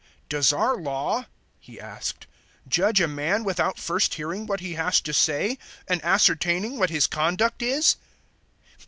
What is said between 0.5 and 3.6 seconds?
our Law," he asked, "judge a man